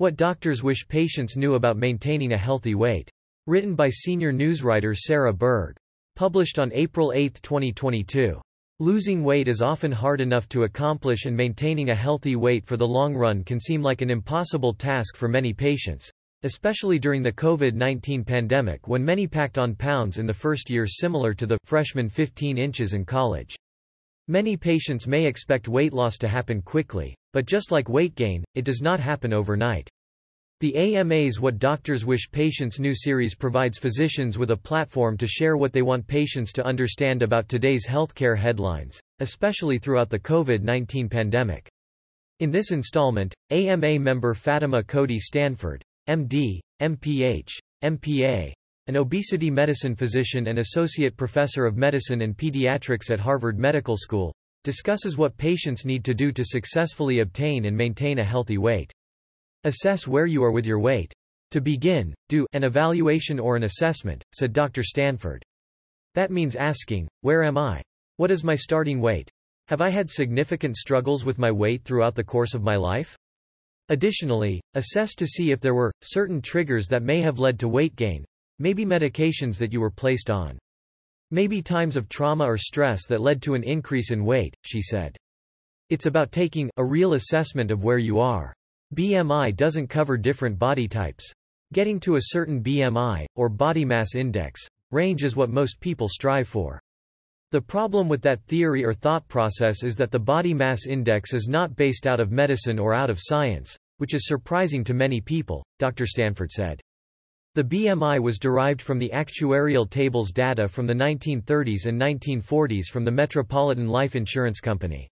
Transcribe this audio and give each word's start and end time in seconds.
What 0.00 0.14
doctors 0.14 0.62
wish 0.62 0.86
patients 0.86 1.36
knew 1.36 1.54
about 1.54 1.76
maintaining 1.76 2.32
a 2.32 2.38
healthy 2.38 2.76
weight. 2.76 3.10
Written 3.48 3.74
by 3.74 3.90
senior 3.90 4.32
newswriter 4.32 4.96
Sara 4.96 5.32
Berg. 5.32 5.74
Published 6.14 6.60
on 6.60 6.70
April 6.72 7.12
8, 7.12 7.40
2022. 7.42 8.40
Losing 8.78 9.24
weight 9.24 9.48
is 9.48 9.60
often 9.60 9.90
hard 9.90 10.20
enough 10.20 10.48
to 10.50 10.62
accomplish 10.62 11.24
and 11.24 11.36
maintaining 11.36 11.90
a 11.90 11.96
healthy 11.96 12.36
weight 12.36 12.64
for 12.64 12.76
the 12.76 12.86
long 12.86 13.12
run 13.12 13.42
can 13.42 13.58
seem 13.58 13.82
like 13.82 14.00
an 14.00 14.08
impossible 14.08 14.72
task 14.72 15.16
for 15.16 15.26
many 15.26 15.52
patients, 15.52 16.08
especially 16.44 17.00
during 17.00 17.20
the 17.20 17.32
COVID-19 17.32 18.24
pandemic 18.24 18.86
when 18.86 19.04
many 19.04 19.26
packed 19.26 19.58
on 19.58 19.74
pounds 19.74 20.18
in 20.18 20.26
the 20.26 20.32
first 20.32 20.70
year 20.70 20.86
similar 20.86 21.34
to 21.34 21.44
the 21.44 21.58
freshman 21.64 22.08
15 22.08 22.56
inches 22.56 22.94
in 22.94 23.04
college. 23.04 23.56
Many 24.28 24.56
patients 24.56 25.08
may 25.08 25.26
expect 25.26 25.66
weight 25.66 25.92
loss 25.92 26.18
to 26.18 26.28
happen 26.28 26.62
quickly, 26.62 27.16
but 27.38 27.46
just 27.46 27.70
like 27.70 27.88
weight 27.88 28.16
gain, 28.16 28.42
it 28.56 28.64
does 28.64 28.82
not 28.82 28.98
happen 28.98 29.32
overnight. 29.32 29.88
The 30.58 30.74
AMA's 30.74 31.38
What 31.38 31.60
Doctors 31.60 32.04
Wish 32.04 32.28
Patients 32.32 32.80
Knew 32.80 32.92
series 32.92 33.36
provides 33.36 33.78
physicians 33.78 34.36
with 34.36 34.50
a 34.50 34.56
platform 34.56 35.16
to 35.18 35.26
share 35.28 35.56
what 35.56 35.72
they 35.72 35.82
want 35.82 36.04
patients 36.08 36.52
to 36.54 36.66
understand 36.66 37.22
about 37.22 37.48
today's 37.48 37.86
healthcare 37.86 38.36
headlines, 38.36 38.98
especially 39.20 39.78
throughout 39.78 40.10
the 40.10 40.18
COVID-19 40.18 41.08
pandemic. 41.08 41.68
In 42.40 42.50
this 42.50 42.72
installment, 42.72 43.32
AMA 43.50 44.00
member 44.00 44.34
Fatima 44.34 44.82
Cody 44.82 45.20
Stanford, 45.20 45.80
MD, 46.08 46.58
MPH, 46.82 47.50
MPA, 47.84 48.52
an 48.88 48.96
obesity 48.96 49.48
medicine 49.48 49.94
physician 49.94 50.48
and 50.48 50.58
associate 50.58 51.16
professor 51.16 51.66
of 51.66 51.76
medicine 51.76 52.22
and 52.22 52.36
pediatrics 52.36 53.12
at 53.12 53.20
Harvard 53.20 53.60
Medical 53.60 53.96
School, 53.96 54.34
discusses 54.64 55.16
what 55.16 55.36
patients 55.36 55.84
need 55.84 56.04
to 56.04 56.14
do 56.14 56.32
to 56.32 56.44
successfully 56.44 57.20
obtain 57.20 57.64
and 57.64 57.76
maintain 57.76 58.18
a 58.18 58.24
healthy 58.24 58.58
weight. 58.58 58.92
Assess 59.64 60.06
where 60.06 60.26
you 60.26 60.44
are 60.44 60.52
with 60.52 60.66
your 60.66 60.78
weight. 60.78 61.12
To 61.52 61.60
begin, 61.60 62.14
do 62.28 62.46
an 62.52 62.64
evaluation 62.64 63.40
or 63.40 63.56
an 63.56 63.64
assessment, 63.64 64.22
said 64.34 64.52
Dr. 64.52 64.82
Stanford. 64.82 65.42
That 66.14 66.30
means 66.30 66.56
asking, 66.56 67.08
where 67.22 67.42
am 67.42 67.56
I? 67.56 67.82
What 68.16 68.30
is 68.30 68.44
my 68.44 68.54
starting 68.54 69.00
weight? 69.00 69.30
Have 69.68 69.80
I 69.80 69.90
had 69.90 70.10
significant 70.10 70.76
struggles 70.76 71.24
with 71.24 71.38
my 71.38 71.50
weight 71.50 71.84
throughout 71.84 72.14
the 72.14 72.24
course 72.24 72.54
of 72.54 72.62
my 72.62 72.76
life? 72.76 73.16
Additionally, 73.88 74.60
assess 74.74 75.14
to 75.14 75.26
see 75.26 75.50
if 75.50 75.60
there 75.60 75.74
were 75.74 75.92
certain 76.02 76.42
triggers 76.42 76.88
that 76.88 77.02
may 77.02 77.20
have 77.20 77.38
led 77.38 77.58
to 77.60 77.68
weight 77.68 77.96
gain, 77.96 78.24
maybe 78.58 78.84
medications 78.84 79.58
that 79.58 79.72
you 79.72 79.80
were 79.80 79.90
placed 79.90 80.30
on. 80.30 80.58
Maybe 81.30 81.60
times 81.60 81.96
of 81.96 82.08
trauma 82.08 82.44
or 82.44 82.56
stress 82.56 83.06
that 83.08 83.20
led 83.20 83.42
to 83.42 83.54
an 83.54 83.62
increase 83.62 84.10
in 84.10 84.24
weight, 84.24 84.54
she 84.64 84.80
said. 84.80 85.16
It's 85.90 86.06
about 86.06 86.32
taking 86.32 86.70
a 86.78 86.84
real 86.84 87.12
assessment 87.12 87.70
of 87.70 87.84
where 87.84 87.98
you 87.98 88.18
are. 88.18 88.54
BMI 88.94 89.54
doesn't 89.54 89.88
cover 89.88 90.16
different 90.16 90.58
body 90.58 90.88
types. 90.88 91.30
Getting 91.74 92.00
to 92.00 92.16
a 92.16 92.22
certain 92.22 92.62
BMI, 92.62 93.26
or 93.36 93.50
body 93.50 93.84
mass 93.84 94.14
index, 94.14 94.66
range 94.90 95.22
is 95.22 95.36
what 95.36 95.50
most 95.50 95.80
people 95.80 96.08
strive 96.08 96.48
for. 96.48 96.80
The 97.50 97.60
problem 97.60 98.08
with 98.08 98.22
that 98.22 98.42
theory 98.44 98.84
or 98.84 98.94
thought 98.94 99.28
process 99.28 99.82
is 99.82 99.96
that 99.96 100.10
the 100.10 100.18
body 100.18 100.54
mass 100.54 100.86
index 100.86 101.34
is 101.34 101.46
not 101.48 101.76
based 101.76 102.06
out 102.06 102.20
of 102.20 102.32
medicine 102.32 102.78
or 102.78 102.94
out 102.94 103.10
of 103.10 103.18
science, 103.20 103.76
which 103.98 104.14
is 104.14 104.26
surprising 104.26 104.82
to 104.84 104.94
many 104.94 105.20
people, 105.20 105.62
Dr. 105.78 106.06
Stanford 106.06 106.50
said. 106.50 106.80
The 107.54 107.64
BMI 107.64 108.20
was 108.20 108.38
derived 108.38 108.80
from 108.80 108.98
the 108.98 109.10
actuarial 109.12 109.88
tables 109.88 110.30
data 110.30 110.68
from 110.68 110.86
the 110.86 110.94
1930s 110.94 111.86
and 111.86 112.00
1940s 112.00 112.86
from 112.86 113.04
the 113.04 113.10
Metropolitan 113.10 113.88
Life 113.88 114.14
Insurance 114.14 114.60
Company. 114.60 115.08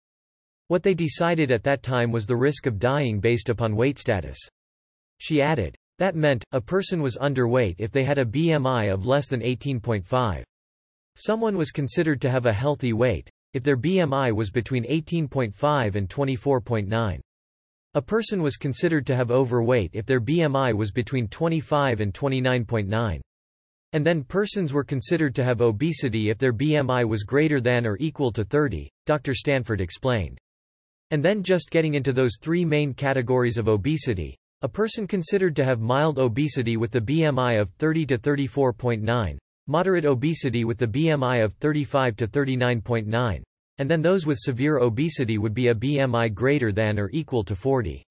What 0.68 0.82
they 0.82 0.94
decided 0.94 1.50
at 1.50 1.62
that 1.64 1.82
time 1.82 2.12
was 2.12 2.26
the 2.26 2.36
risk 2.36 2.66
of 2.66 2.78
dying 2.78 3.20
based 3.20 3.48
upon 3.48 3.76
weight 3.76 3.98
status. 3.98 4.38
She 5.18 5.40
added. 5.40 5.76
That 5.98 6.14
meant, 6.14 6.44
a 6.52 6.60
person 6.60 7.00
was 7.00 7.16
underweight 7.16 7.76
if 7.78 7.90
they 7.90 8.04
had 8.04 8.18
a 8.18 8.24
BMI 8.24 8.92
of 8.92 9.06
less 9.06 9.28
than 9.28 9.40
18.5. 9.40 10.44
Someone 11.14 11.56
was 11.56 11.70
considered 11.70 12.20
to 12.20 12.30
have 12.30 12.46
a 12.46 12.52
healthy 12.52 12.92
weight, 12.92 13.30
if 13.54 13.62
their 13.62 13.78
BMI 13.78 14.32
was 14.32 14.50
between 14.50 14.84
18.5 14.84 15.94
and 15.94 16.08
24.9. 16.08 17.20
A 17.96 18.02
person 18.02 18.42
was 18.42 18.58
considered 18.58 19.06
to 19.06 19.16
have 19.16 19.30
overweight 19.30 19.92
if 19.94 20.04
their 20.04 20.20
BMI 20.20 20.74
was 20.74 20.90
between 20.90 21.28
25 21.28 22.00
and 22.00 22.12
29.9. 22.12 23.20
And 23.94 24.04
then 24.04 24.22
persons 24.22 24.74
were 24.74 24.84
considered 24.84 25.34
to 25.34 25.42
have 25.42 25.62
obesity 25.62 26.28
if 26.28 26.36
their 26.36 26.52
BMI 26.52 27.08
was 27.08 27.22
greater 27.22 27.58
than 27.58 27.86
or 27.86 27.96
equal 27.98 28.30
to 28.32 28.44
30, 28.44 28.90
Dr. 29.06 29.32
Stanford 29.32 29.80
explained. 29.80 30.36
And 31.10 31.24
then 31.24 31.42
just 31.42 31.70
getting 31.70 31.94
into 31.94 32.12
those 32.12 32.36
three 32.38 32.66
main 32.66 32.92
categories 32.92 33.56
of 33.56 33.66
obesity. 33.66 34.36
A 34.60 34.68
person 34.68 35.06
considered 35.06 35.56
to 35.56 35.64
have 35.64 35.80
mild 35.80 36.18
obesity 36.18 36.76
with 36.76 36.90
the 36.90 37.00
BMI 37.00 37.58
of 37.58 37.70
30 37.78 38.04
to 38.08 38.18
34.9, 38.18 39.38
moderate 39.68 40.04
obesity 40.04 40.66
with 40.66 40.76
the 40.76 40.86
BMI 40.86 41.42
of 41.42 41.54
35 41.54 42.16
to 42.16 42.26
39.9, 42.26 43.42
and 43.78 43.90
then 43.90 44.00
those 44.00 44.26
with 44.26 44.38
severe 44.38 44.78
obesity 44.78 45.38
would 45.38 45.54
be 45.54 45.68
a 45.68 45.74
BMI 45.74 46.32
greater 46.32 46.72
than 46.72 46.98
or 46.98 47.10
equal 47.12 47.44
to 47.44 47.54
40. 47.54 48.02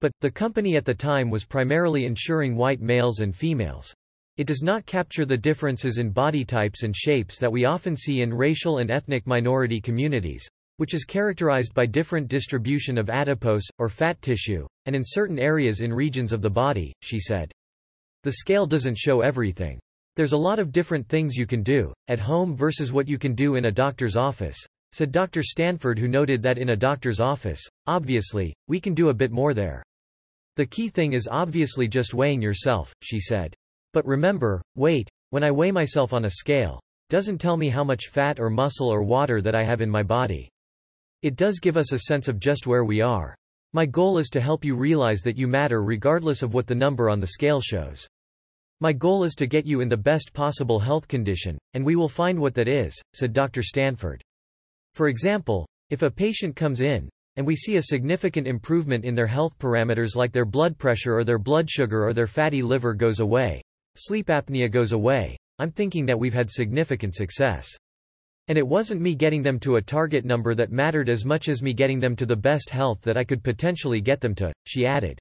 But, 0.00 0.12
the 0.20 0.30
company 0.30 0.76
at 0.76 0.84
the 0.84 0.94
time 0.94 1.30
was 1.30 1.44
primarily 1.44 2.06
insuring 2.06 2.56
white 2.56 2.80
males 2.80 3.20
and 3.20 3.34
females. 3.34 3.94
It 4.36 4.46
does 4.46 4.62
not 4.62 4.86
capture 4.86 5.24
the 5.24 5.36
differences 5.36 5.98
in 5.98 6.10
body 6.10 6.44
types 6.44 6.82
and 6.82 6.96
shapes 6.96 7.38
that 7.38 7.52
we 7.52 7.64
often 7.64 7.96
see 7.96 8.22
in 8.22 8.32
racial 8.32 8.78
and 8.78 8.90
ethnic 8.90 9.26
minority 9.26 9.80
communities, 9.80 10.48
which 10.78 10.94
is 10.94 11.04
characterized 11.04 11.74
by 11.74 11.86
different 11.86 12.28
distribution 12.28 12.96
of 12.96 13.10
adipose, 13.10 13.66
or 13.78 13.88
fat 13.88 14.20
tissue, 14.22 14.66
and 14.86 14.96
in 14.96 15.02
certain 15.04 15.38
areas 15.38 15.82
in 15.82 15.92
regions 15.92 16.32
of 16.32 16.42
the 16.42 16.50
body, 16.50 16.92
she 17.02 17.20
said. 17.20 17.52
The 18.22 18.32
scale 18.32 18.66
doesn't 18.66 18.98
show 18.98 19.20
everything. 19.20 19.78
There's 20.16 20.32
a 20.32 20.38
lot 20.38 20.58
of 20.58 20.72
different 20.72 21.08
things 21.08 21.36
you 21.36 21.46
can 21.46 21.62
do, 21.62 21.92
at 22.08 22.18
home 22.18 22.56
versus 22.56 22.92
what 22.92 23.08
you 23.08 23.18
can 23.18 23.34
do 23.34 23.56
in 23.56 23.66
a 23.66 23.70
doctor's 23.70 24.16
office, 24.16 24.58
said 24.92 25.12
Dr. 25.12 25.42
Stanford 25.42 25.98
who 25.98 26.08
noted 26.08 26.42
that 26.42 26.58
in 26.58 26.70
a 26.70 26.76
doctor's 26.76 27.20
office, 27.20 27.60
obviously, 27.86 28.54
we 28.68 28.80
can 28.80 28.94
do 28.94 29.08
a 29.08 29.14
bit 29.14 29.32
more 29.32 29.54
there. 29.54 29.82
The 30.56 30.66
key 30.66 30.88
thing 30.88 31.14
is 31.14 31.28
obviously 31.30 31.88
just 31.88 32.12
weighing 32.12 32.42
yourself, 32.42 32.92
she 33.02 33.18
said. 33.18 33.54
But 33.92 34.06
remember, 34.06 34.62
weight, 34.74 35.08
when 35.30 35.42
I 35.42 35.50
weigh 35.50 35.72
myself 35.72 36.12
on 36.12 36.26
a 36.26 36.30
scale, 36.30 36.78
doesn't 37.08 37.38
tell 37.38 37.56
me 37.56 37.68
how 37.68 37.84
much 37.84 38.08
fat 38.08 38.38
or 38.38 38.50
muscle 38.50 38.88
or 38.88 39.02
water 39.02 39.40
that 39.40 39.54
I 39.54 39.64
have 39.64 39.80
in 39.80 39.90
my 39.90 40.02
body. 40.02 40.48
It 41.22 41.36
does 41.36 41.58
give 41.58 41.76
us 41.76 41.92
a 41.92 42.00
sense 42.00 42.28
of 42.28 42.38
just 42.38 42.66
where 42.66 42.84
we 42.84 43.00
are. 43.00 43.34
My 43.72 43.86
goal 43.86 44.18
is 44.18 44.28
to 44.30 44.40
help 44.40 44.64
you 44.64 44.76
realize 44.76 45.20
that 45.20 45.38
you 45.38 45.48
matter 45.48 45.82
regardless 45.82 46.42
of 46.42 46.52
what 46.52 46.66
the 46.66 46.74
number 46.74 47.08
on 47.08 47.20
the 47.20 47.28
scale 47.28 47.60
shows. 47.60 48.06
My 48.80 48.92
goal 48.92 49.24
is 49.24 49.34
to 49.36 49.46
get 49.46 49.64
you 49.64 49.80
in 49.80 49.88
the 49.88 49.96
best 49.96 50.32
possible 50.32 50.80
health 50.80 51.06
condition, 51.06 51.56
and 51.72 51.84
we 51.84 51.96
will 51.96 52.08
find 52.08 52.38
what 52.38 52.54
that 52.54 52.68
is, 52.68 53.00
said 53.14 53.32
Dr. 53.32 53.62
Stanford. 53.62 54.22
For 54.94 55.08
example, 55.08 55.66
if 55.90 56.02
a 56.02 56.10
patient 56.10 56.54
comes 56.54 56.80
in, 56.80 57.08
and 57.36 57.46
we 57.46 57.56
see 57.56 57.76
a 57.76 57.82
significant 57.82 58.46
improvement 58.46 59.04
in 59.04 59.14
their 59.14 59.26
health 59.26 59.58
parameters 59.58 60.16
like 60.16 60.32
their 60.32 60.44
blood 60.44 60.76
pressure 60.76 61.16
or 61.16 61.24
their 61.24 61.38
blood 61.38 61.70
sugar 61.70 62.06
or 62.06 62.12
their 62.12 62.26
fatty 62.26 62.62
liver 62.62 62.92
goes 62.92 63.20
away, 63.20 63.62
sleep 63.96 64.26
apnea 64.26 64.70
goes 64.70 64.92
away, 64.92 65.36
I'm 65.58 65.70
thinking 65.70 66.04
that 66.06 66.18
we've 66.18 66.34
had 66.34 66.50
significant 66.50 67.14
success. 67.14 67.68
And 68.48 68.58
it 68.58 68.66
wasn't 68.66 69.00
me 69.00 69.14
getting 69.14 69.42
them 69.42 69.58
to 69.60 69.76
a 69.76 69.82
target 69.82 70.24
number 70.24 70.54
that 70.54 70.72
mattered 70.72 71.08
as 71.08 71.24
much 71.24 71.48
as 71.48 71.62
me 71.62 71.72
getting 71.72 72.00
them 72.00 72.16
to 72.16 72.26
the 72.26 72.36
best 72.36 72.68
health 72.68 73.00
that 73.02 73.16
I 73.16 73.24
could 73.24 73.42
potentially 73.42 74.00
get 74.00 74.20
them 74.20 74.34
to, 74.36 74.52
she 74.66 74.84
added. 74.84 75.18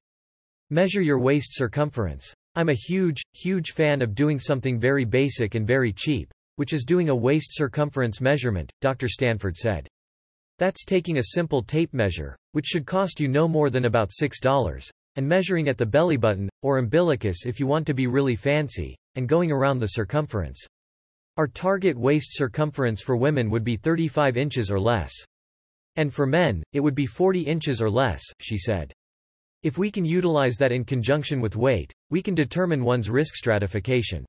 Measure 0.70 1.02
your 1.02 1.20
waist 1.20 1.56
circumference. 1.56 2.34
I'm 2.56 2.70
a 2.70 2.74
huge, 2.74 3.22
huge 3.34 3.72
fan 3.72 4.02
of 4.02 4.16
doing 4.16 4.40
something 4.40 4.80
very 4.80 5.06
basic 5.06 5.56
and 5.56 5.66
very 5.66 5.94
cheap, 5.94 6.30
which 6.62 6.74
is 6.74 6.84
doing 6.84 7.10
a 7.10 7.16
waist 7.16 7.48
circumference 7.50 8.22
measurement, 8.22 8.72
Dr. 8.82 9.08
Stanford 9.08 9.58
said. 9.58 9.88
That's 10.60 10.86
taking 10.86 11.18
a 11.18 11.34
simple 11.34 11.64
tape 11.64 11.92
measure, 11.92 12.38
which 12.52 12.68
should 12.68 12.86
cost 12.86 13.20
you 13.20 13.28
no 13.28 13.48
more 13.48 13.72
than 13.72 13.86
about 13.86 14.12
$6, 14.12 14.90
and 15.16 15.28
measuring 15.28 15.70
at 15.70 15.80
the 15.80 15.88
belly 15.88 16.18
button, 16.18 16.50
or 16.62 16.78
umbilicus 16.78 17.48
if 17.48 17.60
you 17.60 17.66
want 17.66 17.88
to 17.88 17.96
be 17.96 18.06
really 18.06 18.36
fancy, 18.36 18.96
and 19.16 19.28
going 19.28 19.52
around 19.52 19.80
the 19.80 19.88
circumference. 19.88 20.64
Our 21.38 21.48
target 21.48 21.98
waist 21.98 22.38
circumference 22.38 23.02
for 23.02 23.18
women 23.18 23.50
would 23.50 23.64
be 23.64 23.76
35 23.76 24.38
inches 24.38 24.70
or 24.70 24.80
less. 24.80 25.12
And 25.96 26.14
for 26.14 26.28
men, 26.28 26.62
it 26.74 26.82
would 26.82 26.94
be 26.94 27.08
40 27.08 27.42
inches 27.42 27.82
or 27.82 27.90
less, 27.90 28.22
she 28.40 28.60
said. 28.60 28.94
If 29.64 29.80
we 29.80 29.90
can 29.90 30.06
utilize 30.06 30.58
that 30.58 30.72
in 30.72 30.86
conjunction 30.86 31.42
with 31.42 31.56
weight, 31.56 31.92
we 32.12 32.22
can 32.22 32.36
determine 32.36 32.84
one's 32.84 33.10
risk 33.10 33.34
stratification. 33.34 34.28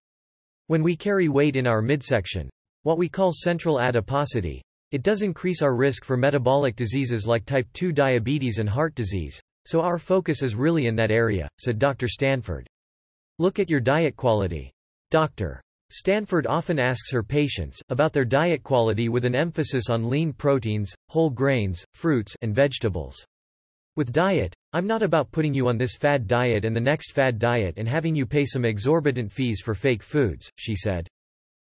When 0.68 0.82
we 0.82 0.96
carry 0.96 1.28
weight 1.28 1.56
in 1.56 1.66
our 1.66 1.82
midsection, 1.82 2.48
what 2.82 2.98
we 2.98 3.08
call 3.08 3.32
central 3.32 3.80
adiposity, 3.80 4.62
it 4.90 5.02
does 5.02 5.22
increase 5.22 5.62
our 5.62 5.74
risk 5.74 6.04
for 6.04 6.16
metabolic 6.16 6.76
diseases 6.76 7.26
like 7.26 7.44
type 7.44 7.66
2 7.72 7.92
diabetes 7.92 8.58
and 8.58 8.68
heart 8.68 8.94
disease, 8.94 9.40
so 9.66 9.80
our 9.80 9.98
focus 9.98 10.42
is 10.42 10.54
really 10.54 10.86
in 10.86 10.96
that 10.96 11.10
area, 11.10 11.48
said 11.58 11.78
Dr. 11.78 12.08
Stanford. 12.08 12.66
Look 13.38 13.58
at 13.58 13.70
your 13.70 13.80
diet 13.80 14.16
quality. 14.16 14.70
Doctor. 15.10 15.60
Stanford 15.90 16.46
often 16.46 16.78
asks 16.78 17.12
her 17.12 17.22
patients 17.22 17.80
about 17.88 18.12
their 18.12 18.24
diet 18.24 18.62
quality 18.62 19.08
with 19.08 19.24
an 19.24 19.34
emphasis 19.34 19.90
on 19.90 20.08
lean 20.08 20.32
proteins, 20.32 20.94
whole 21.08 21.30
grains, 21.30 21.84
fruits 21.92 22.34
and 22.40 22.54
vegetables. 22.54 23.24
With 23.94 24.10
diet, 24.10 24.54
I'm 24.72 24.86
not 24.86 25.02
about 25.02 25.32
putting 25.32 25.52
you 25.52 25.68
on 25.68 25.76
this 25.76 25.96
fad 25.96 26.26
diet 26.26 26.64
and 26.64 26.74
the 26.74 26.80
next 26.80 27.12
fad 27.12 27.38
diet 27.38 27.74
and 27.76 27.86
having 27.86 28.14
you 28.14 28.24
pay 28.24 28.46
some 28.46 28.64
exorbitant 28.64 29.30
fees 29.30 29.60
for 29.60 29.74
fake 29.74 30.02
foods, 30.02 30.50
she 30.56 30.74
said. 30.74 31.06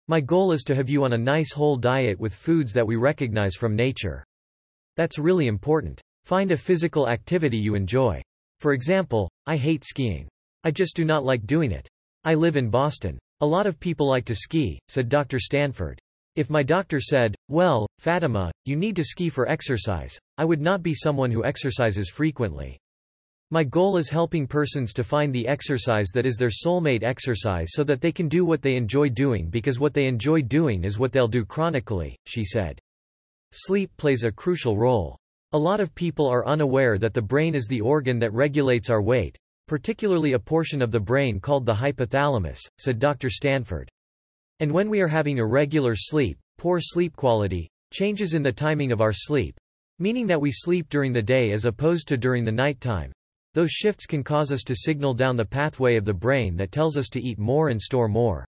My 0.07 0.21
goal 0.21 0.53
is 0.53 0.63
to 0.65 0.75
have 0.75 0.91
you 0.91 1.03
on 1.05 1.15
a 1.15 1.19
nice 1.19 1.51
whole 1.51 1.79
diet 1.79 2.21
with 2.21 2.35
foods 2.35 2.75
that 2.75 2.87
we 2.87 2.97
recognize 2.97 3.55
from 3.55 3.75
nature. 3.75 4.23
That's 4.97 5.19
really 5.19 5.47
important. 5.47 5.99
Find 6.27 6.53
a 6.53 6.59
physical 6.59 7.09
activity 7.09 7.57
you 7.57 7.75
enjoy. 7.75 8.21
For 8.59 8.75
example, 8.75 9.31
I 9.47 9.57
hate 9.57 9.87
skiing. 9.87 10.29
I 10.63 10.73
just 10.73 10.95
do 10.95 11.07
not 11.07 11.25
like 11.25 11.47
doing 11.47 11.73
it. 11.73 11.89
I 12.25 12.35
live 12.35 12.59
in 12.59 12.69
Boston. 12.69 13.19
A 13.41 13.47
lot 13.47 13.67
of 13.67 13.81
people 13.81 14.07
like 14.07 14.27
to 14.27 14.35
ski, 14.35 14.79
said 14.89 15.09
Dr. 15.09 15.39
Stanford. 15.39 15.99
If 16.37 16.49
my 16.49 16.63
doctor 16.63 17.01
said, 17.01 17.35
well, 17.49 17.89
Fatima, 17.99 18.53
you 18.65 18.77
need 18.77 18.95
to 18.97 19.05
ski 19.05 19.29
for 19.29 19.49
exercise, 19.49 20.17
I 20.39 20.45
would 20.45 20.61
not 20.61 20.83
be 20.83 20.95
someone 20.95 21.33
who 21.33 21.45
exercises 21.45 22.09
frequently. 22.09 22.79
My 23.51 23.65
goal 23.65 23.97
is 23.97 24.09
helping 24.09 24.47
persons 24.47 24.93
to 24.93 25.03
find 25.03 25.35
the 25.35 25.49
exercise 25.49 26.11
that 26.15 26.27
is 26.27 26.37
their 26.37 26.51
soulmate 26.51 27.03
exercise 27.03 27.71
so 27.73 27.83
that 27.83 28.01
they 28.01 28.13
can 28.13 28.29
do 28.29 28.45
what 28.45 28.63
they 28.63 28.77
enjoy 28.77 29.09
doing 29.09 29.51
because 29.51 29.81
what 29.81 29.93
they 29.93 30.07
enjoy 30.07 30.41
doing 30.41 30.85
is 30.85 31.01
what 31.01 31.11
they'll 31.11 31.27
do 31.27 31.45
chronically, 31.45 32.17
she 32.27 32.45
said. 32.45 32.79
Sleep 33.51 33.91
plays 33.97 34.23
a 34.23 34.31
crucial 34.31 34.77
role. 34.77 35.19
A 35.51 35.59
lot 35.59 35.81
of 35.81 35.97
people 35.97 36.29
are 36.29 36.47
unaware 36.47 36.97
that 36.99 37.13
the 37.13 37.21
brain 37.21 37.57
is 37.57 37.67
the 37.67 37.81
organ 37.81 38.21
that 38.21 38.33
regulates 38.33 38.89
our 38.89 39.03
weight, 39.03 39.37
particularly 39.67 40.35
a 40.35 40.39
portion 40.39 40.81
of 40.81 40.93
the 40.93 41.01
brain 41.01 41.41
called 41.41 41.67
the 41.67 41.75
hypothalamus, 41.75 42.61
said 42.79 43.01
Dr. 43.01 43.29
Stanford. 43.29 43.91
And 44.61 44.71
when 44.71 44.91
we 44.91 45.01
are 45.01 45.09
having 45.09 45.39
irregular 45.39 45.95
sleep, 45.97 46.39
poor 46.59 46.81
sleep 46.81 47.17
quality, 47.17 47.69
changes 47.93 48.35
in 48.35 48.43
the 48.43 48.53
timing 48.53 48.93
of 48.93 49.01
our 49.01 49.13
sleep, 49.13 49.59
meaning 49.99 50.27
that 50.27 50.41
we 50.41 50.53
sleep 50.53 50.91
during 50.91 51.15
the 51.15 51.23
day 51.23 51.53
as 51.53 51.65
opposed 51.65 52.07
to 52.09 52.19
during 52.19 52.45
the 52.45 52.53
night 52.53 52.79
time, 52.79 53.11
those 53.55 53.71
shifts 53.71 54.05
can 54.05 54.23
cause 54.23 54.53
us 54.53 54.63
to 54.65 54.77
signal 54.77 55.15
down 55.15 55.37
the 55.37 55.45
pathway 55.45 55.97
of 55.97 56.05
the 56.05 56.13
brain 56.13 56.57
that 56.57 56.73
tells 56.73 56.99
us 56.99 57.09
to 57.09 57.23
eat 57.23 57.39
more 57.39 57.71
and 57.71 57.81
store 57.81 58.07
more. 58.07 58.45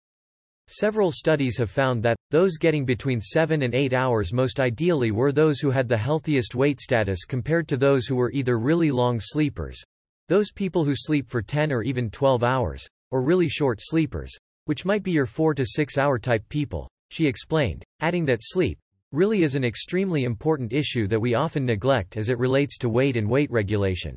Several 0.69 1.11
studies 1.11 1.57
have 1.57 1.71
found 1.71 2.03
that, 2.03 2.17
those 2.31 2.59
getting 2.59 2.85
between 2.85 3.21
7 3.21 3.63
and 3.63 3.75
8 3.75 3.95
hours 3.95 4.35
most 4.35 4.61
ideally 4.61 5.11
were 5.11 5.33
those 5.33 5.61
who 5.61 5.71
had 5.71 5.89
the 5.89 5.97
healthiest 5.97 6.55
weight 6.55 6.81
status 6.81 7.25
compared 7.25 7.67
to 7.69 7.77
those 7.79 8.07
who 8.07 8.17
were 8.17 8.31
either 8.33 8.59
really 8.59 8.91
long 8.91 9.19
sleepers, 9.19 9.83
those 10.29 10.53
people 10.53 10.85
who 10.85 10.95
sleep 10.95 11.29
for 11.29 11.43
10 11.43 11.73
or 11.73 11.83
even 11.83 12.11
12 12.11 12.45
hours, 12.45 12.87
or 13.11 13.23
really 13.23 13.49
short 13.49 13.81
sleepers, 13.81 14.37
which 14.65 14.85
might 14.85 15.03
be 15.03 15.13
your 15.13 15.27
4 15.27 15.55
to 15.55 15.67
6 15.67 15.99
hour 15.99 16.19
type 16.19 16.49
people, 16.49 16.89
she 17.11 17.27
explained, 17.27 17.85
adding 18.01 18.25
that 18.25 18.41
sleep 18.41 18.79
really 19.13 19.43
is 19.43 19.55
an 19.55 19.65
extremely 19.65 20.25
important 20.25 20.73
issue 20.73 21.07
that 21.07 21.21
we 21.21 21.35
often 21.35 21.67
neglect 21.67 22.17
as 22.17 22.31
it 22.31 22.39
relates 22.39 22.79
to 22.79 22.89
weight 22.89 23.17
and 23.17 23.29
weight 23.29 23.51
regulation. 23.51 24.17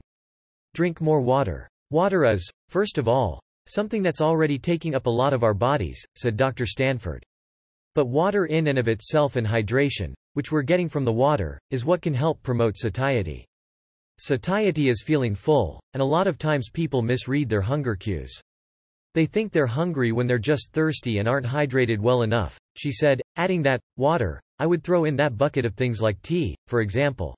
Drink 0.73 1.01
more 1.01 1.19
water. 1.19 1.67
Water 1.89 2.25
is, 2.25 2.49
first 2.69 2.97
of 2.97 3.07
all, 3.07 3.41
something 3.67 4.01
that's 4.01 4.21
already 4.21 4.57
taking 4.57 4.95
up 4.95 5.05
a 5.05 5.09
lot 5.09 5.33
of 5.33 5.43
our 5.43 5.53
bodies, 5.53 6.01
said 6.15 6.37
Dr. 6.37 6.65
Stanford. 6.65 7.25
But 7.93 8.07
water 8.07 8.45
in 8.45 8.67
and 8.67 8.77
of 8.77 8.87
itself 8.87 9.35
and 9.35 9.45
hydration, 9.45 10.13
which 10.33 10.51
we're 10.51 10.61
getting 10.61 10.89
from 10.89 11.05
the 11.05 11.13
water, 11.13 11.59
is 11.71 11.85
what 11.85 12.01
can 12.01 12.13
help 12.13 12.41
promote 12.43 12.77
satiety. 12.77 13.45
Satiety 14.17 14.89
is 14.89 15.03
feeling 15.03 15.35
full, 15.35 15.81
and 15.93 16.01
a 16.01 16.05
lot 16.05 16.27
of 16.27 16.37
times 16.37 16.69
people 16.69 17.01
misread 17.01 17.49
their 17.49 17.61
hunger 17.61 17.95
cues. 17.95 18.41
They 19.15 19.25
think 19.25 19.53
they're 19.53 19.65
hungry 19.65 20.11
when 20.11 20.27
they're 20.27 20.37
just 20.37 20.73
thirsty 20.73 21.19
and 21.19 21.27
aren't 21.27 21.45
hydrated 21.45 21.99
well 21.99 22.23
enough, 22.23 22.59
she 22.75 22.91
said, 22.91 23.21
adding 23.37 23.61
that, 23.61 23.79
water, 23.95 24.41
I 24.59 24.67
would 24.67 24.83
throw 24.83 25.05
in 25.05 25.15
that 25.15 25.37
bucket 25.37 25.65
of 25.65 25.73
things 25.73 26.01
like 26.01 26.21
tea, 26.21 26.53
for 26.67 26.81
example. 26.81 27.33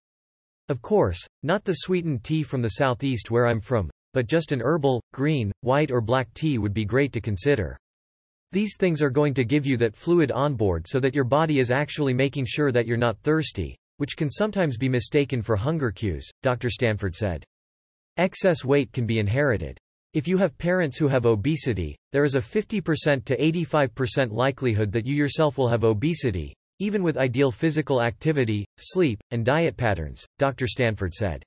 Of 0.70 0.82
course, 0.82 1.24
not 1.44 1.64
the 1.64 1.74
sweetened 1.74 2.24
tea 2.24 2.42
from 2.42 2.64
the 2.64 2.70
southeast 2.82 3.30
where 3.30 3.46
I'm 3.46 3.60
from, 3.60 3.92
but 4.14 4.26
just 4.26 4.52
an 4.52 4.60
herbal, 4.60 5.04
green, 5.14 5.52
white 5.62 5.92
or 5.92 6.02
black 6.02 6.34
tea 6.34 6.58
would 6.58 6.74
be 6.74 6.84
great 6.84 7.14
to 7.14 7.22
consider. 7.22 7.78
These 8.52 8.76
things 8.80 9.04
are 9.04 9.12
going 9.12 9.36
to 9.36 9.46
give 9.46 9.68
you 9.68 9.78
that 9.78 9.96
fluid 9.96 10.32
on 10.32 10.56
board 10.56 10.88
so 10.88 11.00
that 11.00 11.14
your 11.14 11.26
body 11.26 11.60
is 11.60 11.70
actually 11.70 12.16
making 12.16 12.46
sure 12.48 12.72
that 12.72 12.88
you're 12.88 12.98
not 12.98 13.20
thirsty, 13.20 13.78
which 13.98 14.18
can 14.18 14.32
sometimes 14.32 14.78
be 14.78 14.90
mistaken 14.90 15.44
for 15.44 15.56
hunger 15.56 15.92
cues, 15.92 16.28
Dr. 16.42 16.72
Stanford 16.72 17.14
said. 17.14 17.44
Excess 18.18 18.66
weight 18.66 18.92
can 18.92 19.06
be 19.06 19.20
inherited. 19.20 19.78
If 20.18 20.28
you 20.28 20.40
have 20.40 20.58
parents 20.58 20.98
who 20.98 21.08
have 21.10 21.28
obesity, 21.28 21.96
there 22.12 22.26
is 22.26 22.34
a 22.34 22.40
50% 22.40 23.24
to 23.26 23.38
85% 23.38 24.32
likelihood 24.32 24.92
that 24.92 25.06
you 25.06 25.14
yourself 25.14 25.60
will 25.60 25.68
have 25.68 25.84
obesity, 25.84 26.56
even 26.80 27.04
with 27.04 27.18
ideal 27.20 27.52
physical 27.52 28.02
activity, 28.02 28.66
sleep, 28.80 29.20
and 29.30 29.46
diet 29.46 29.78
patterns, 29.78 30.26
Dr. 30.40 30.66
Stanford 30.66 31.14
said. 31.14 31.44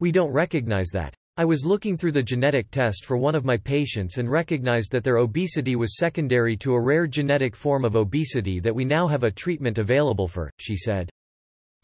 We 0.00 0.12
don't 0.12 0.34
recognize 0.34 0.88
that. 0.92 1.14
I 1.38 1.46
was 1.46 1.64
looking 1.64 1.96
through 1.96 2.12
the 2.12 2.22
genetic 2.22 2.70
test 2.70 3.06
for 3.06 3.16
one 3.16 3.34
of 3.34 3.46
my 3.46 3.56
patients 3.56 4.18
and 4.18 4.30
recognized 4.30 4.90
that 4.90 5.02
their 5.02 5.16
obesity 5.16 5.74
was 5.74 5.96
secondary 5.96 6.58
to 6.58 6.74
a 6.74 6.82
rare 6.82 7.06
genetic 7.06 7.56
form 7.56 7.86
of 7.86 7.96
obesity 7.96 8.60
that 8.60 8.74
we 8.74 8.84
now 8.84 9.06
have 9.06 9.24
a 9.24 9.30
treatment 9.30 9.78
available 9.78 10.28
for, 10.28 10.50
she 10.58 10.76
said. 10.76 11.08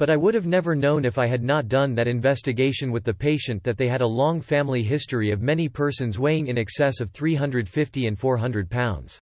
But 0.01 0.09
I 0.09 0.17
would 0.17 0.33
have 0.33 0.47
never 0.47 0.75
known 0.75 1.05
if 1.05 1.19
I 1.19 1.27
had 1.27 1.43
not 1.43 1.69
done 1.69 1.95
that 1.95 2.09
investigation 2.09 2.91
with 2.91 3.05
the 3.05 3.13
patient 3.13 3.63
that 3.65 3.77
they 3.77 3.87
had 3.87 4.01
a 4.01 4.07
long 4.07 4.41
family 4.41 4.83
history 4.83 5.31
of 5.31 5.43
many 5.43 5.69
persons 5.69 6.19
weighing 6.19 6.47
in 6.47 6.57
excess 6.57 7.01
of 7.01 7.11
350 7.11 8.07
and 8.07 8.19
400 8.19 8.71
pounds. 8.71 9.21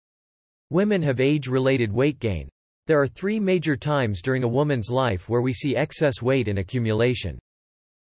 Women 0.71 1.03
have 1.03 1.19
age-related 1.19 1.93
weight 1.93 2.21
gain. 2.21 2.49
There 2.87 3.03
are 3.03 3.09
three 3.09 3.41
major 3.41 3.77
times 3.77 4.23
during 4.23 4.45
a 4.45 4.49
woman's 4.49 4.89
life 4.89 5.29
where 5.29 5.41
we 5.41 5.53
see 5.53 5.75
excess 5.75 6.23
weight 6.23 6.47
and 6.47 6.61
accumulation. 6.61 7.41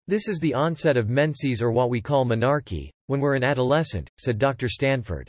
This 0.08 0.26
is 0.26 0.40
the 0.40 0.54
onset 0.54 0.96
of 0.96 1.10
menses 1.10 1.60
or 1.60 1.72
what 1.72 1.90
we 1.90 2.00
call 2.00 2.24
menarche, 2.24 2.88
when 3.08 3.20
we're 3.20 3.36
an 3.36 3.44
adolescent, 3.44 4.08
said 4.18 4.38
Dr. 4.38 4.70
Stanford. 4.70 5.28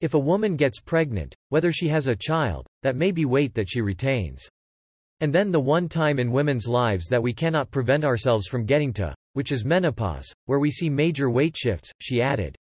If 0.00 0.14
a 0.14 0.18
woman 0.18 0.56
gets 0.56 0.80
pregnant, 0.80 1.36
whether 1.50 1.70
she 1.70 1.86
has 1.90 2.08
a 2.08 2.16
child, 2.16 2.66
that 2.82 2.96
may 2.96 3.12
be 3.12 3.26
weight 3.26 3.54
that 3.54 3.70
she 3.70 3.80
retains. 3.80 4.48
And 5.20 5.32
then 5.32 5.50
the 5.50 5.60
one 5.60 5.88
time 5.88 6.18
in 6.18 6.32
women's 6.32 6.66
lives 6.66 7.06
that 7.08 7.22
we 7.22 7.32
cannot 7.32 7.70
prevent 7.70 8.04
ourselves 8.04 8.46
from 8.46 8.66
getting 8.66 8.92
to, 8.94 9.14
which 9.34 9.52
is 9.52 9.64
menopause, 9.64 10.32
where 10.46 10.58
we 10.58 10.70
see 10.70 10.90
major 10.90 11.30
weight 11.30 11.56
shifts, 11.56 11.90
she 12.00 12.20
added. 12.20 12.56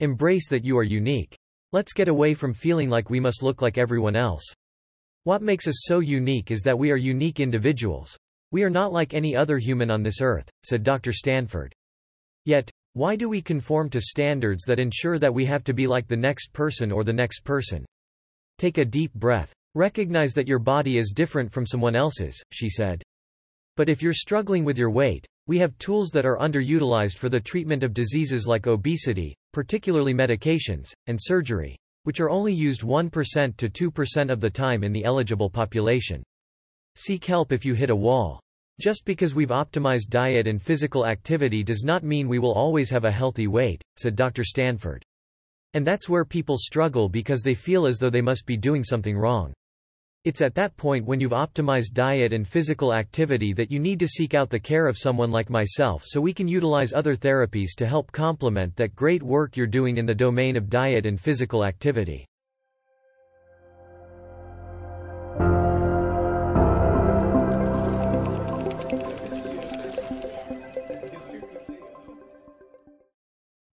Embrace 0.00 0.48
that 0.48 0.64
you 0.64 0.76
are 0.78 0.84
unique. 0.84 1.36
Let's 1.72 1.92
get 1.92 2.08
away 2.08 2.34
from 2.34 2.54
feeling 2.54 2.88
like 2.88 3.10
we 3.10 3.20
must 3.20 3.42
look 3.42 3.60
like 3.62 3.78
everyone 3.78 4.16
else. 4.16 4.44
What 5.24 5.42
makes 5.42 5.66
us 5.66 5.82
so 5.86 5.98
unique 5.98 6.50
is 6.50 6.62
that 6.62 6.78
we 6.78 6.90
are 6.90 6.96
unique 6.96 7.40
individuals. 7.40 8.16
We 8.50 8.62
are 8.62 8.70
not 8.70 8.92
like 8.92 9.12
any 9.12 9.36
other 9.36 9.58
human 9.58 9.90
on 9.90 10.02
this 10.02 10.22
earth, 10.22 10.48
said 10.64 10.82
Dr. 10.82 11.12
Stanford. 11.12 11.74
Yet, 12.46 12.70
why 12.94 13.16
do 13.16 13.28
we 13.28 13.42
conform 13.42 13.90
to 13.90 14.00
standards 14.00 14.64
that 14.64 14.78
ensure 14.78 15.18
that 15.18 15.34
we 15.34 15.44
have 15.44 15.64
to 15.64 15.74
be 15.74 15.86
like 15.86 16.08
the 16.08 16.16
next 16.16 16.52
person 16.52 16.90
or 16.90 17.04
the 17.04 17.12
next 17.12 17.40
person? 17.40 17.84
Take 18.56 18.78
a 18.78 18.84
deep 18.84 19.12
breath. 19.12 19.52
Recognize 19.78 20.34
that 20.34 20.48
your 20.48 20.58
body 20.58 20.98
is 20.98 21.12
different 21.14 21.52
from 21.52 21.64
someone 21.64 21.94
else's, 21.94 22.42
she 22.50 22.68
said. 22.68 23.00
But 23.76 23.88
if 23.88 24.02
you're 24.02 24.12
struggling 24.12 24.64
with 24.64 24.76
your 24.76 24.90
weight, 24.90 25.24
we 25.46 25.56
have 25.58 25.78
tools 25.78 26.10
that 26.14 26.26
are 26.26 26.36
underutilized 26.38 27.16
for 27.16 27.28
the 27.28 27.38
treatment 27.38 27.84
of 27.84 27.94
diseases 27.94 28.44
like 28.48 28.66
obesity, 28.66 29.36
particularly 29.52 30.12
medications, 30.12 30.92
and 31.06 31.16
surgery, 31.22 31.76
which 32.02 32.18
are 32.18 32.28
only 32.28 32.52
used 32.52 32.82
1% 32.82 33.56
to 33.56 33.68
2% 33.68 34.32
of 34.32 34.40
the 34.40 34.50
time 34.50 34.82
in 34.82 34.92
the 34.92 35.04
eligible 35.04 35.48
population. 35.48 36.24
Seek 36.96 37.24
help 37.24 37.52
if 37.52 37.64
you 37.64 37.74
hit 37.74 37.90
a 37.90 37.94
wall. 37.94 38.40
Just 38.80 39.04
because 39.04 39.36
we've 39.36 39.50
optimized 39.50 40.08
diet 40.08 40.48
and 40.48 40.60
physical 40.60 41.06
activity 41.06 41.62
does 41.62 41.84
not 41.84 42.02
mean 42.02 42.26
we 42.26 42.40
will 42.40 42.54
always 42.54 42.90
have 42.90 43.04
a 43.04 43.12
healthy 43.12 43.46
weight, 43.46 43.80
said 43.96 44.16
Dr. 44.16 44.42
Stanford. 44.42 45.04
And 45.74 45.86
that's 45.86 46.08
where 46.08 46.24
people 46.24 46.56
struggle 46.58 47.08
because 47.08 47.42
they 47.42 47.54
feel 47.54 47.86
as 47.86 47.98
though 47.98 48.10
they 48.10 48.20
must 48.20 48.44
be 48.44 48.56
doing 48.56 48.82
something 48.82 49.16
wrong. 49.16 49.54
It's 50.24 50.42
at 50.42 50.54
that 50.56 50.76
point 50.76 51.06
when 51.06 51.20
you've 51.20 51.32
optimized 51.32 51.94
diet 51.94 52.32
and 52.32 52.46
physical 52.46 52.92
activity 52.92 53.52
that 53.54 53.70
you 53.70 53.80
need 53.80 53.98
to 54.00 54.06
seek 54.06 54.34
out 54.34 54.50
the 54.50 54.60
care 54.60 54.86
of 54.86 54.98
someone 54.98 55.30
like 55.30 55.48
myself 55.48 56.02
so 56.04 56.20
we 56.20 56.34
can 56.34 56.46
utilize 56.46 56.92
other 56.92 57.16
therapies 57.16 57.70
to 57.78 57.86
help 57.86 58.12
complement 58.12 58.76
that 58.76 58.94
great 58.94 59.22
work 59.22 59.56
you're 59.56 59.66
doing 59.66 59.96
in 59.96 60.06
the 60.06 60.14
domain 60.14 60.56
of 60.56 60.68
diet 60.68 61.06
and 61.06 61.18
physical 61.20 61.64
activity. 61.64 62.27